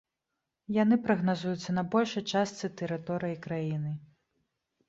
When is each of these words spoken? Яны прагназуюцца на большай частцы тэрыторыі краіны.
Яны 0.83 0.95
прагназуюцца 1.03 1.75
на 1.79 1.83
большай 1.97 2.23
частцы 2.39 2.73
тэрыторыі 2.81 3.39
краіны. 3.45 3.91